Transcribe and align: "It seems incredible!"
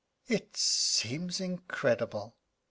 "It 0.27 0.57
seems 0.57 1.39
incredible!" 1.39 2.33